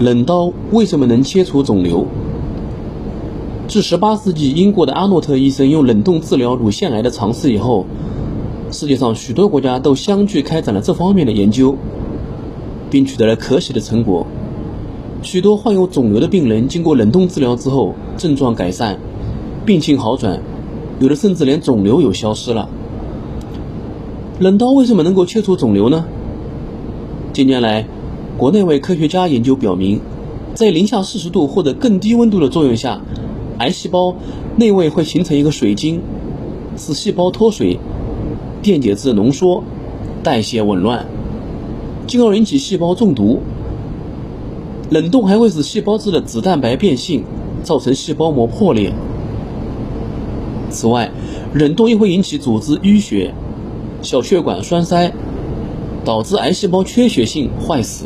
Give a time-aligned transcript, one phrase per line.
[0.00, 2.06] 冷刀为什么能切除肿瘤？
[3.66, 7.84] 自18世纪英国的阿诺特医生用冷冻治疗乳腺癌的尝试以后，
[8.70, 11.74] 世界上许多国家都相继开展了这方面的研究，
[12.88, 14.24] 并取得了可喜的成果。
[15.20, 18.96] 许多患有肿瘤的病人经过冷冻治疗之后，症状改善，
[19.66, 20.40] 病情好转，
[21.00, 22.68] 有的甚至连肿瘤有消失了。
[24.38, 26.04] 冷刀为什么能够切除肿瘤呢？
[27.32, 27.84] 近年来，
[28.38, 30.00] 国内外科学家研究表明，
[30.54, 33.00] 在零下四十度或者更低温度的作用下，
[33.58, 34.14] 癌细胞
[34.56, 36.00] 内位会形成一个水晶，
[36.76, 37.80] 使细胞脱水、
[38.62, 39.64] 电解质浓缩、
[40.22, 41.04] 代谢紊乱，
[42.06, 43.40] 进而引起细胞中毒。
[44.88, 47.24] 冷冻还会使细胞质的子蛋白变性，
[47.64, 48.92] 造成细胞膜破裂。
[50.70, 51.10] 此外，
[51.54, 53.34] 冷冻又会引起组织淤血、
[54.00, 55.12] 小血管栓塞，
[56.04, 58.04] 导致癌细胞缺血性坏死。